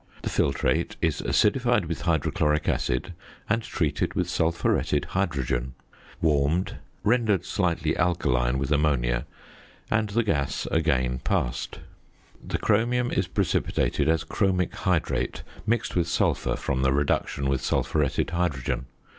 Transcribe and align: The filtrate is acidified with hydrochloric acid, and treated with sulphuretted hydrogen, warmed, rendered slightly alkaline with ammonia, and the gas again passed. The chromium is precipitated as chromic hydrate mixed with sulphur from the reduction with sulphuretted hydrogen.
The 0.23 0.31
filtrate 0.31 0.95
is 0.99 1.21
acidified 1.21 1.85
with 1.85 2.01
hydrochloric 2.01 2.67
acid, 2.67 3.13
and 3.47 3.61
treated 3.61 4.15
with 4.15 4.27
sulphuretted 4.27 5.05
hydrogen, 5.09 5.75
warmed, 6.23 6.77
rendered 7.03 7.45
slightly 7.45 7.95
alkaline 7.95 8.57
with 8.57 8.71
ammonia, 8.71 9.27
and 9.91 10.09
the 10.09 10.23
gas 10.23 10.65
again 10.71 11.19
passed. 11.19 11.81
The 12.43 12.57
chromium 12.57 13.11
is 13.11 13.27
precipitated 13.27 14.09
as 14.09 14.23
chromic 14.23 14.73
hydrate 14.73 15.43
mixed 15.67 15.95
with 15.95 16.07
sulphur 16.07 16.55
from 16.55 16.81
the 16.81 16.91
reduction 16.93 17.47
with 17.47 17.61
sulphuretted 17.61 18.31
hydrogen. 18.31 18.87